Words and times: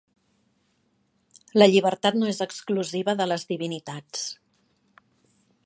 La 1.61 1.67
llibertat 1.73 2.17
no 2.21 2.31
és 2.33 2.41
exclusiva 2.45 3.15
de 3.21 3.29
les 3.33 3.47
divinitats. 3.53 4.25